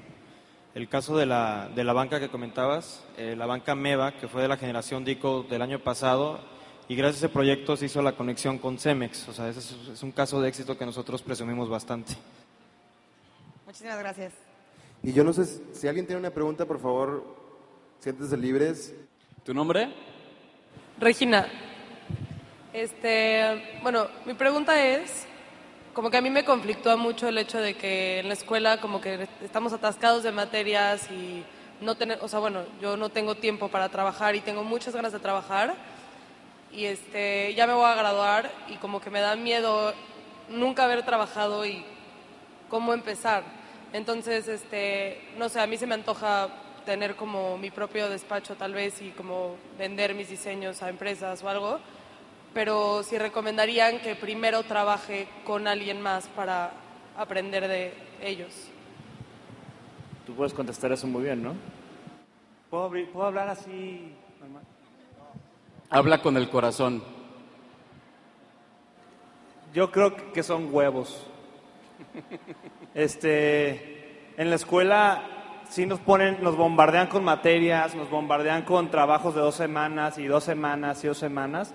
[0.73, 4.41] El caso de la, de la banca que comentabas, eh, la banca MEVA, que fue
[4.41, 6.39] de la generación DICO del año pasado,
[6.88, 9.27] y gracias a ese proyecto se hizo la conexión con Cemex.
[9.27, 12.13] O sea, ese es, es un caso de éxito que nosotros presumimos bastante.
[13.65, 14.34] Muchísimas gracias.
[15.03, 17.23] Y yo no sé si- alguien tiene una pregunta, por favor,
[17.99, 18.93] siéntense libres.
[19.43, 19.93] ¿Tu nombre?
[20.99, 21.47] Regina,
[22.71, 25.27] este, bueno, mi pregunta es,
[25.93, 29.01] como que a mí me conflictúa mucho el hecho de que en la escuela como
[29.01, 31.43] que estamos atascados de materias y
[31.82, 35.12] no tener, o sea, bueno, yo no tengo tiempo para trabajar y tengo muchas ganas
[35.12, 35.73] de trabajar
[36.71, 39.93] y este, ya me voy a graduar y como que me da miedo
[40.49, 41.84] nunca haber trabajado y
[42.69, 43.43] cómo empezar.
[43.91, 46.47] Entonces, este, no sé, a mí se me antoja
[46.86, 51.49] tener como mi propio despacho tal vez y como vender mis diseños a empresas o
[51.49, 51.80] algo,
[52.54, 56.72] pero si recomendarían que primero trabaje con alguien más para
[57.18, 58.68] aprender de ellos.
[60.26, 61.54] Tú puedes contestar eso muy bien, ¿no?
[62.70, 64.14] ¿Puedo, abrir- puedo hablar así?
[64.40, 64.64] normal?
[65.90, 67.04] Habla con el corazón.
[69.74, 71.26] Yo creo que- que son huevos.
[72.94, 75.24] Este, en la escuela
[75.70, 80.26] sí nos ponen, nos bombardean con materias, nos bombardean con trabajos de dos semanas y
[80.28, 81.74] dos semanas y dos semanas.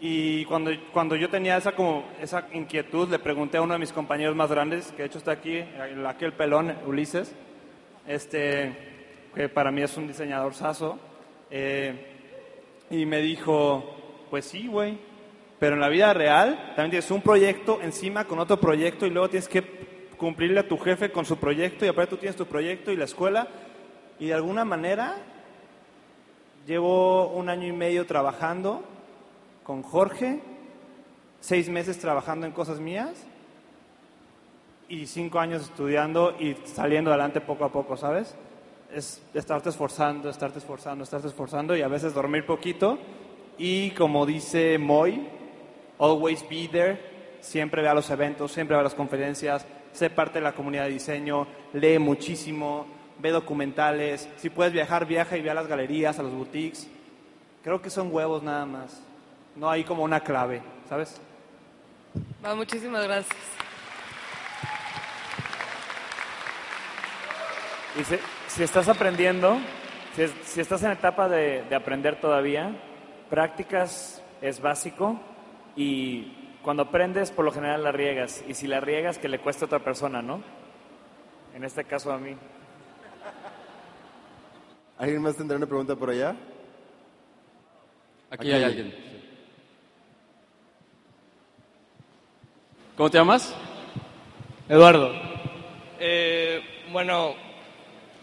[0.00, 3.92] Y cuando, cuando yo tenía esa, como, esa inquietud, le pregunté a uno de mis
[3.92, 7.34] compañeros más grandes, que de hecho está aquí, el- aquí el pelón, Ulises,
[8.06, 8.76] este,
[9.34, 10.98] que para mí es un diseñador saso,
[11.50, 12.14] eh,
[12.90, 14.98] y me dijo, pues sí, güey,
[15.58, 19.28] pero en la vida real también tienes un proyecto encima con otro proyecto y luego
[19.28, 19.62] tienes que
[20.16, 23.04] cumplirle a tu jefe con su proyecto y aparte tú tienes tu proyecto y la
[23.04, 23.48] escuela.
[24.20, 25.16] Y de alguna manera
[26.66, 28.84] llevo un año y medio trabajando
[29.68, 30.40] con Jorge,
[31.40, 33.26] seis meses trabajando en cosas mías
[34.88, 38.34] y cinco años estudiando y saliendo adelante poco a poco, ¿sabes?
[38.90, 42.98] Es estarte esforzando, estarte esforzando, estarte esforzando y a veces dormir poquito.
[43.58, 45.28] Y como dice Moy,
[45.98, 46.98] always be there,
[47.42, 50.84] siempre ve a los eventos, siempre ve a las conferencias, sé parte de la comunidad
[50.84, 52.86] de diseño, lee muchísimo,
[53.18, 56.88] ve documentales, si puedes viajar, viaja y ve a las galerías, a los boutiques.
[57.62, 59.02] Creo que son huevos nada más,
[59.58, 61.20] no hay como una clave, ¿sabes?
[62.44, 63.36] Va, muchísimas gracias.
[67.98, 68.16] Y si,
[68.46, 69.58] si estás aprendiendo,
[70.14, 72.70] si, es- si estás en etapa de, de aprender todavía,
[73.28, 75.18] prácticas es básico
[75.74, 79.64] y cuando aprendes por lo general la riegas y si la riegas que le cuesta
[79.64, 80.42] a otra persona, ¿no?
[81.54, 82.36] En este caso a mí.
[84.98, 86.36] ¿Alguien más tendrá una pregunta por allá?
[88.30, 89.07] Aquí hay alguien.
[92.98, 93.54] ¿Cómo te llamas?
[94.68, 95.12] Eduardo.
[96.00, 97.36] Eh, bueno,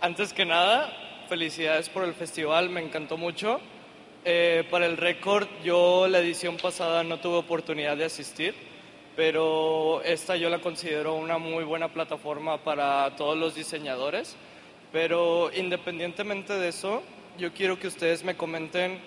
[0.02, 0.92] antes que nada,
[1.30, 3.62] felicidades por el festival, me encantó mucho.
[4.26, 8.54] Eh, para el récord, yo la edición pasada no tuve oportunidad de asistir,
[9.16, 14.36] pero esta yo la considero una muy buena plataforma para todos los diseñadores.
[14.92, 17.02] Pero independientemente de eso,
[17.38, 19.00] yo quiero que ustedes me comenten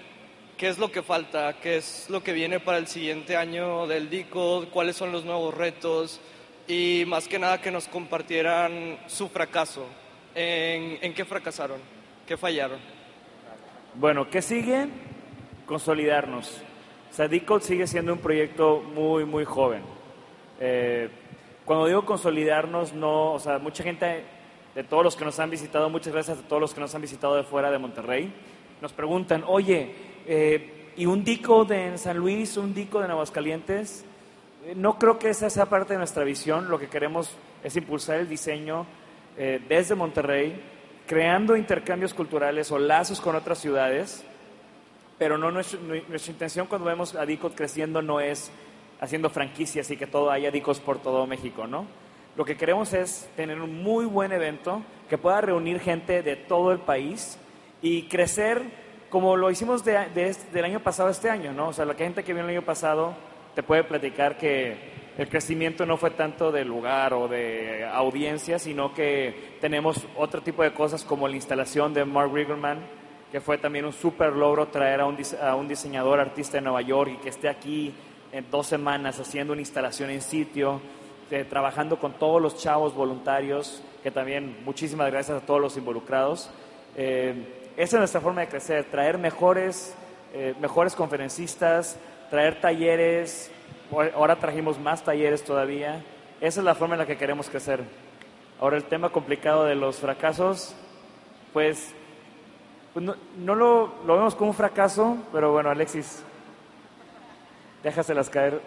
[0.59, 4.11] qué es lo que falta, qué es lo que viene para el siguiente año del
[4.11, 6.21] DICO, cuáles son los nuevos retos
[6.67, 9.87] y más que nada que nos compartieran su fracaso,
[10.35, 11.81] en, en qué fracasaron,
[12.27, 12.81] qué fallaron.
[13.95, 14.89] Bueno, ¿qué sigue?
[15.65, 16.61] Consolidarnos.
[17.11, 19.83] O sea, Decode sigue siendo un proyecto muy, muy joven.
[20.59, 21.09] Eh,
[21.65, 24.25] cuando digo consolidarnos, no, o sea, mucha gente,
[24.75, 27.03] de todos los que nos han visitado, muchas gracias a todos los que nos han
[27.03, 28.33] visitado de fuera de Monterrey,
[28.81, 34.05] nos preguntan, oye, eh, ¿y un Decode en San Luis, un Decode en Aguascalientes?
[34.67, 36.69] Eh, No creo que esa sea parte de nuestra visión.
[36.69, 38.85] Lo que queremos es impulsar el diseño
[39.39, 40.61] eh, desde Monterrey,
[41.07, 44.23] creando intercambios culturales o lazos con otras ciudades,
[45.17, 48.51] pero no nuestra, nuestra intención cuando vemos a DICOT creciendo no es
[49.01, 51.87] haciendo franquicias y que todo haya DICOS por todo México, ¿no?
[52.37, 56.71] Lo que queremos es tener un muy buen evento que pueda reunir gente de todo
[56.71, 57.39] el país
[57.81, 61.69] y crecer como lo hicimos de, de del año pasado a este año, ¿no?
[61.69, 63.15] O sea, la gente que vino el año pasado
[63.55, 68.95] te puede platicar que el crecimiento no fue tanto de lugar o de audiencia, sino
[68.95, 72.79] que tenemos otro tipo de cosas como la instalación de Mark Rigerman,
[73.33, 76.83] que fue también un súper logro traer a un, a un diseñador artista de Nueva
[76.83, 77.93] York y que esté aquí
[78.31, 80.81] en dos semanas haciendo una instalación en sitio,
[81.33, 86.49] eh, trabajando con todos los chavos voluntarios, que también muchísimas gracias a todos los involucrados.
[86.97, 89.95] Eh, esa es nuestra forma de crecer, traer mejores,
[90.35, 91.97] eh, mejores conferencistas,
[92.29, 93.51] traer talleres,
[94.15, 96.05] Ahora- trajimos más talleres todavía.
[96.43, 97.83] Esa es la forma en la que queremos crecer.
[98.61, 100.75] Ahora el tema complicado de los fracasos,
[101.55, 101.95] pues,
[102.93, 106.23] pues no, no lo, lo vemos como un fracaso, pero bueno, Alexis,
[107.83, 108.61] déjaselas caer.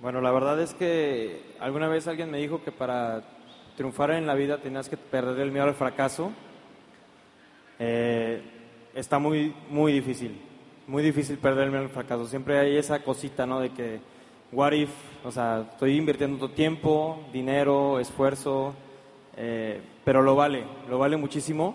[0.00, 3.22] Bueno, la verdad es que alguna vez alguien me dijo que para
[3.76, 6.30] triunfar en la vida tenías que perder el miedo al fracaso.
[7.78, 8.42] Eh,
[8.94, 10.40] está muy, muy difícil,
[10.86, 12.26] muy difícil perder el fracaso.
[12.26, 13.60] Siempre hay esa cosita, ¿no?
[13.60, 14.00] De que,
[14.52, 14.90] what if,
[15.24, 18.74] o sea, estoy invirtiendo tiempo, dinero, esfuerzo,
[19.36, 21.74] eh, pero lo vale, lo vale muchísimo.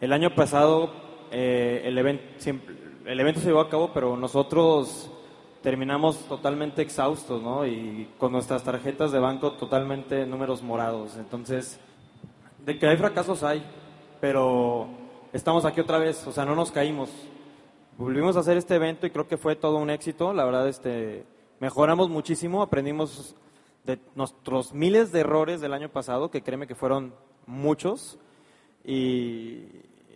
[0.00, 0.92] El año pasado
[1.30, 2.74] eh, el, event- siempre-
[3.06, 5.10] el evento se llevó a cabo, pero nosotros
[5.62, 7.66] terminamos totalmente exhaustos, ¿no?
[7.66, 11.16] Y con nuestras tarjetas de banco totalmente números morados.
[11.16, 11.80] Entonces,
[12.64, 13.64] de que hay fracasos hay,
[14.20, 14.88] pero
[15.32, 17.10] estamos aquí otra vez, o sea, no nos caímos.
[17.98, 20.32] Volvimos a hacer este evento y creo que fue todo un éxito.
[20.32, 21.24] La verdad, este,
[21.60, 23.34] mejoramos muchísimo, aprendimos
[23.84, 27.14] de nuestros miles de errores del año pasado, que créeme que fueron
[27.46, 28.18] muchos,
[28.84, 29.64] y,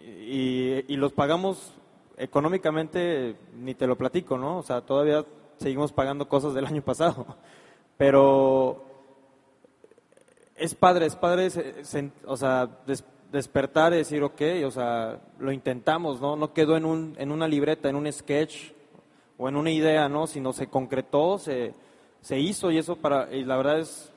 [0.05, 1.73] y, los pagamos
[2.17, 4.59] económicamente, ni te lo platico, ¿no?
[4.59, 5.25] O sea, todavía
[5.59, 7.27] seguimos pagando cosas del año pasado,
[7.97, 8.85] pero
[10.55, 11.49] es padre, es padre,
[12.25, 13.05] o sea, des-
[13.37, 16.37] despertar y decir, ok, o sea, lo intentamos, ¿no?
[16.37, 18.73] No quedó en, un, en una libreta, en un sketch
[19.37, 20.27] o en una idea, ¿no?
[20.27, 21.75] Sino se concretó, se,
[22.21, 24.13] se hizo y eso para, y la verdad es,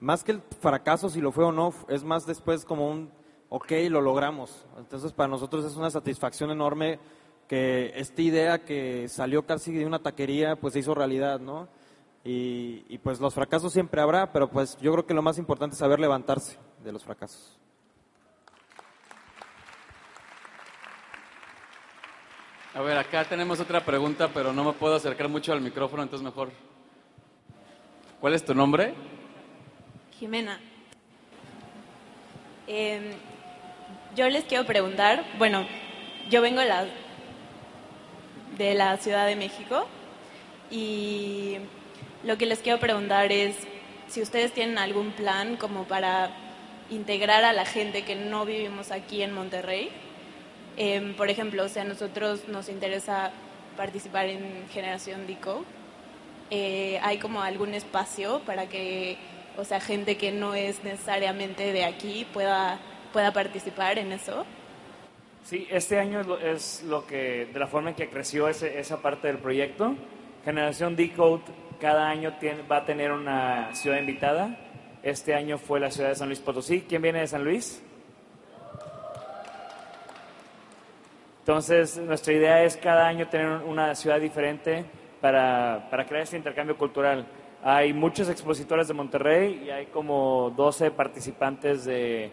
[0.00, 3.10] más que el fracaso, si lo fue o no, es más después como un,
[3.48, 4.66] ok, lo logramos.
[4.76, 6.98] Entonces para nosotros es una satisfacción enorme
[7.48, 11.68] que esta idea que salió casi de una taquería, pues se hizo realidad, ¿no?
[12.22, 15.72] Y, y pues los fracasos siempre habrá, pero pues yo creo que lo más importante
[15.72, 17.58] es saber levantarse de los fracasos.
[22.78, 26.24] A ver, acá tenemos otra pregunta, pero no me puedo acercar mucho al micrófono, entonces
[26.24, 26.52] mejor.
[28.20, 28.94] ¿Cuál es tu nombre?
[30.16, 30.60] Jimena.
[32.68, 33.16] Eh,
[34.14, 35.66] yo les quiero preguntar, bueno,
[36.30, 36.86] yo vengo la,
[38.56, 39.88] de la Ciudad de México
[40.70, 41.56] y
[42.22, 43.56] lo que les quiero preguntar es
[44.06, 46.30] si ustedes tienen algún plan como para
[46.90, 49.90] integrar a la gente que no vivimos aquí en Monterrey.
[50.80, 53.32] Eh, por ejemplo, o sea, a nosotros nos interesa
[53.76, 55.64] participar en Generación DICO.
[56.50, 59.18] Eh, ¿Hay como algún espacio para que,
[59.56, 62.78] o sea, gente que no es necesariamente de aquí pueda,
[63.12, 64.46] pueda participar en eso?
[65.44, 69.26] Sí, este año es lo que, de la forma en que creció ese- esa parte
[69.28, 69.96] del proyecto.
[70.44, 71.42] Generación Decode
[71.80, 74.56] cada año tiene- va a tener una ciudad invitada.
[75.02, 76.84] Este año fue la ciudad de San Luis Potosí.
[76.88, 77.82] ¿Quién viene de San Luis?
[81.48, 84.84] Entonces, nuestra idea es cada año tener una ciudad diferente
[85.18, 87.26] para, para crear este intercambio cultural.
[87.62, 92.30] Hay muchos expositores de Monterrey y hay como 12 participantes de,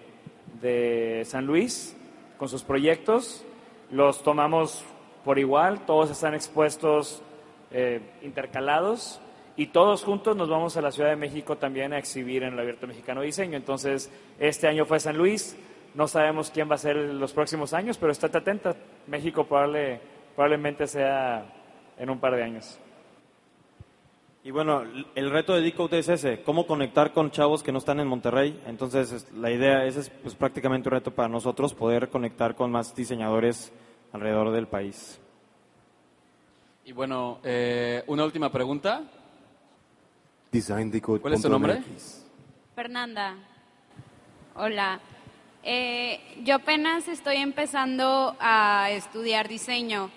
[0.59, 1.95] de San Luis
[2.37, 3.45] con sus proyectos.
[3.89, 4.83] Los tomamos
[5.23, 7.23] por igual, todos están expuestos
[7.71, 9.21] eh, intercalados
[9.55, 12.59] y todos juntos nos vamos a la Ciudad de México también a exhibir en el
[12.59, 13.55] Abierto Mexicano Diseño.
[13.55, 15.55] Entonces, este año fue San Luis,
[15.95, 18.75] no sabemos quién va a ser los próximos años, pero estate atenta,
[19.07, 19.99] México probable-
[20.35, 21.45] probablemente sea
[21.97, 22.77] en un par de años.
[24.43, 24.83] Y bueno,
[25.15, 28.61] el reto de Decode es ese, cómo conectar con chavos que no están en Monterrey.
[28.67, 32.69] Entonces, es- la idea, ese es pues, prácticamente un reto para nosotros, poder conectar con
[32.71, 33.73] más diseñadores
[34.13, 35.19] alrededor del país.
[36.83, 39.01] Y bueno, eh, una última pregunta.
[40.51, 41.81] Design ¿Cuál es tu nombre?
[42.75, 43.35] Fernanda.
[44.55, 44.99] Hola.
[45.67, 50.11] Eh, yo apenas estoy empezando a estudiar diseño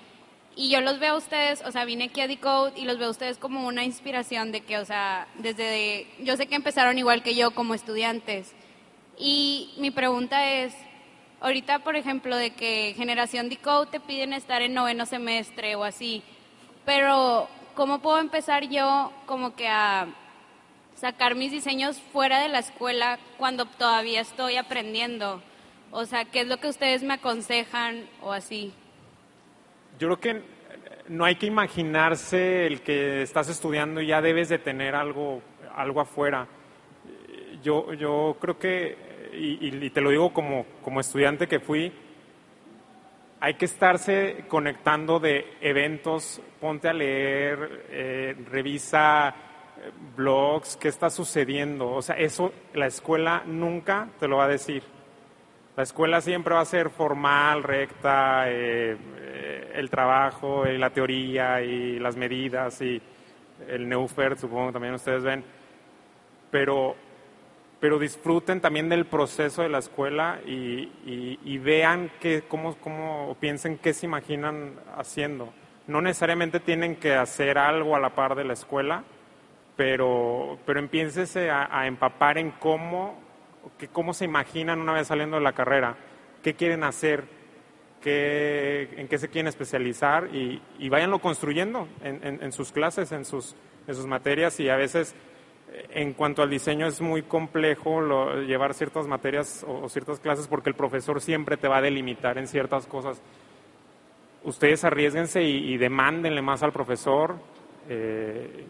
[0.55, 3.09] Y yo los veo a ustedes, o sea, vine aquí a Decode y los veo
[3.09, 7.23] a ustedes como una inspiración de que, o sea, desde, yo sé que empezaron igual
[7.23, 8.53] que yo como estudiantes.
[9.17, 10.75] Y mi pregunta es,
[11.41, 16.23] ahorita, por ejemplo, de que generación Decode te piden estar en noveno semestre o así,
[16.85, 20.09] pero ¿cómo puedo empezar yo como que a
[20.99, 25.41] sacar mis diseños fuera de la escuela cuando todavía estoy aprendiendo?
[25.91, 28.75] O sea, ¿qué es lo que ustedes me aconsejan o así?
[29.99, 30.43] Yo creo que
[31.09, 35.41] no hay que imaginarse el que estás estudiando y ya debes de tener algo,
[35.75, 36.47] algo afuera.
[37.63, 41.93] Yo, yo creo que, y, y te lo digo como, como estudiante que fui,
[43.41, 49.48] hay que estarse conectando de eventos, ponte a leer, eh, revisa
[50.17, 51.91] blogs, qué está sucediendo.
[51.91, 54.83] O sea, eso la escuela nunca te lo va a decir.
[55.77, 62.01] La escuela siempre va a ser formal, recta, eh, eh, el trabajo, la teoría y
[62.01, 63.01] las medidas y
[63.69, 65.45] el Neufer, supongo también ustedes ven.
[66.51, 66.97] Pero,
[67.79, 70.91] pero disfruten también del proceso de la escuela y,
[71.45, 75.53] y- vean que, cómo, cómo piensen qué se imaginan haciendo.
[75.87, 79.05] No necesariamente tienen que hacer algo a la par de la escuela,
[79.79, 80.81] pero, pero
[81.51, 83.17] a, a empapar en cómo,
[83.79, 85.97] que cómo se imaginan una vez saliendo de la carrera,
[86.43, 87.23] qué quieren hacer,
[88.03, 93.25] qué, en qué se quieren especializar y, y váyanlo construyendo en, en- sus clases, en
[93.25, 93.55] sus,
[93.87, 94.59] en sus materias.
[94.59, 95.15] Y a veces
[95.91, 98.01] en cuanto al diseño es muy complejo
[98.41, 102.49] llevar ciertas materias o, ciertas clases porque el profesor siempre te va a delimitar en
[102.49, 103.23] ciertas cosas.
[104.43, 105.77] Ustedes arriesguense y, y
[106.43, 107.37] más al profesor
[107.89, 108.67] eh,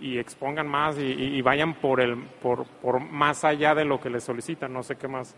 [0.00, 4.24] y expongan más y, vayan por, el, por, por más allá de lo que les
[4.24, 4.72] solicitan.
[4.72, 5.34] No sé qué más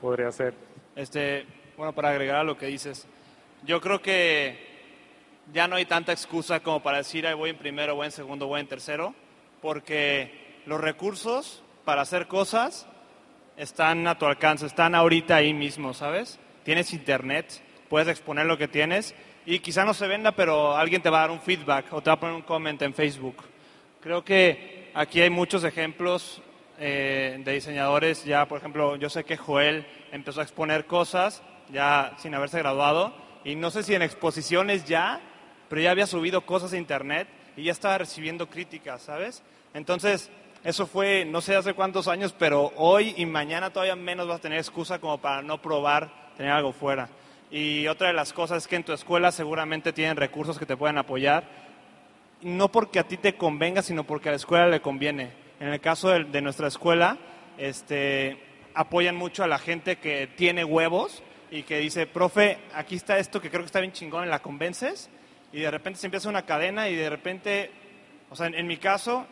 [0.00, 0.54] podría hacer.
[0.94, 3.08] Este, bueno, para agregar a lo que dices,
[3.64, 4.66] yo creo que
[5.52, 8.46] ya no hay tanta excusa como para decir, ahí voy en primero, voy en segundo,
[8.46, 9.14] voy en tercero,
[9.62, 12.86] porque los recursos para hacer cosas
[13.56, 16.38] están a tu alcance, están ahorita ahí mismo, ¿sabes?
[16.64, 19.14] Tienes internet, puedes exponer lo que tienes
[19.46, 22.10] y quizá no se venda, pero alguien te va a dar un feedback o te
[22.10, 23.36] va a poner un comment en Facebook.
[24.00, 26.40] Creo que aquí hay muchos ejemplos
[26.78, 28.24] eh, de diseñadores.
[28.24, 31.42] Ya, por ejemplo, yo sé que Joel empezó a exponer cosas
[31.72, 33.12] ya sin haberse graduado
[33.44, 35.20] y no sé si en exposiciones ya,
[35.68, 37.26] pero ya había subido cosas a internet
[37.56, 39.42] y ya estaba recibiendo críticas, ¿sabes?
[39.74, 40.30] Entonces,
[40.62, 44.42] eso fue no sé hace cuántos años, pero hoy y mañana todavía menos vas a
[44.42, 47.08] tener excusa como para no probar tener algo fuera.
[47.50, 50.76] Y otra de las cosas es que en tu escuela seguramente tienen recursos que te
[50.76, 51.67] pueden apoyar
[52.42, 55.32] no porque a ti te convenga, sino porque a la escuela le conviene.
[55.60, 57.18] En el caso de, de nuestra escuela,
[57.56, 58.38] este,
[58.74, 63.40] apoyan mucho a la gente que tiene huevos y que dice, profe, aquí está esto
[63.40, 65.10] que creo que está bien chingón, ¿la convences?
[65.52, 67.70] Y de repente se empieza una cadena y de repente,
[68.30, 69.26] o sea, en, en mi caso,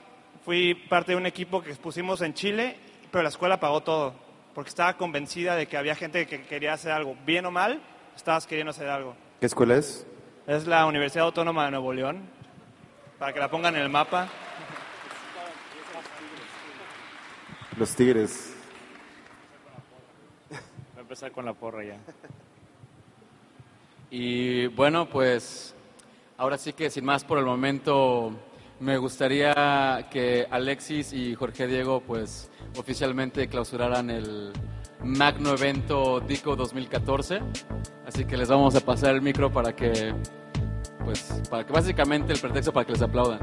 [0.44, 2.76] fui parte de un equipo que expusimos en Chile,
[3.10, 4.14] pero la escuela pagó todo,
[4.54, 7.80] porque estaba convencida de que había gente que quería hacer algo, bien o mal,
[8.16, 9.14] estabas queriendo hacer algo.
[9.40, 10.06] ¿Qué escuela es?
[10.46, 12.30] Es la Universidad Autónoma de Nuevo León,
[13.18, 14.28] para que la pongan en el mapa.
[17.76, 18.54] Los Tigres.
[20.50, 20.58] Voy
[20.96, 21.98] a empezar con la porra ya.
[24.10, 25.74] Y bueno, pues
[26.38, 28.32] ahora sí que sin más por el momento
[28.80, 34.52] me gustaría que Alexis y Jorge Diego pues oficialmente clausuraran el
[35.02, 37.40] magno evento DICO 2014.
[38.06, 40.14] Así que les vamos a pasar el micro para que
[41.06, 43.38] pues para que básicamente el pretexto para que les aplaudan.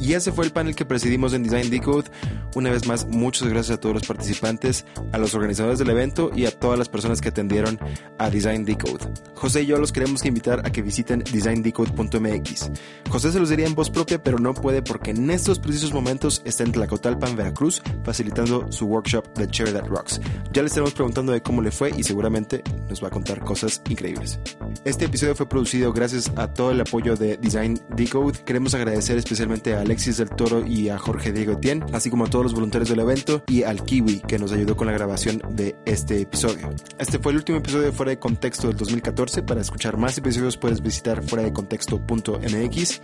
[0.00, 2.10] Y ese fue el panel que presidimos en Design Decode.
[2.54, 6.46] Una vez más, muchas gracias a todos los participantes, a los organizadores del evento y
[6.46, 7.78] a todas las personas que atendieron
[8.18, 9.04] a Design Decode.
[9.34, 12.70] José y yo los queremos invitar a que visiten designdecode.mx.
[13.10, 16.42] José se los diría en voz propia, pero no puede porque en estos precisos momentos
[16.44, 20.20] está en Tlacotalpan, Veracruz, facilitando su workshop de Cherry That Rocks.
[20.52, 23.82] Ya le estaremos preguntando de cómo le fue y seguramente nos va a contar cosas
[23.88, 24.38] increíbles.
[24.84, 28.38] Este episodio fue producido gracias a todo el apoyo de Design Decode.
[28.44, 32.30] Queremos agradecer especialmente a Alexis del Toro y a Jorge Diego Etienne, así como a
[32.44, 36.20] los voluntarios del evento y al Kiwi que nos ayudó con la grabación de este
[36.20, 36.70] episodio.
[36.98, 39.42] Este fue el último episodio de Fuera de Contexto del 2014.
[39.42, 43.00] Para escuchar más episodios puedes visitar fuera de contexto.mx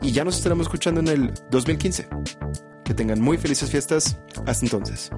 [0.00, 2.08] y ya nos estaremos escuchando en el 2015.
[2.84, 4.18] Que tengan muy felices fiestas.
[4.46, 5.10] Hasta entonces.